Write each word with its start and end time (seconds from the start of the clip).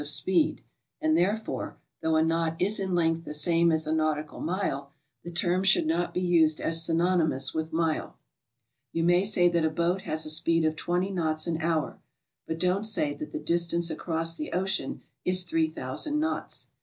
49 0.01 0.03
of 0.03 0.09
speed, 0.15 0.63
and 0.99 1.15
therefore, 1.15 1.77
though 2.01 2.15
a 2.15 2.23
knot 2.23 2.59
is 2.59 2.79
in 2.79 2.95
length 2.95 3.23
the 3.23 3.35
same 3.35 3.71
as 3.71 3.85
a 3.85 3.93
nautical 3.93 4.39
mile, 4.39 4.93
the 5.23 5.29
term 5.29 5.63
should 5.63 5.85
not 5.85 6.11
be 6.11 6.19
used 6.21 6.59
as 6.59 6.79
synony 6.79 7.29
mous 7.29 7.53
with 7.53 7.71
mile. 7.71 8.17
You 8.91 9.03
may 9.03 9.23
say 9.23 9.47
that 9.49 9.63
a 9.63 9.69
boat 9.69 10.01
has 10.01 10.25
a 10.25 10.31
speed 10.31 10.65
of 10.65 10.75
20 10.75 11.11
knots 11.11 11.45
an 11.45 11.61
hour, 11.61 11.99
but 12.47 12.57
don't 12.57 12.85
say 12.85 13.13
that 13.13 13.31
the 13.31 13.37
distance 13.37 13.91
across 13.91 14.33
the 14.35 14.53
ocean 14.53 15.03
is 15.23 15.43
3000 15.43 16.19
knots. 16.19 16.65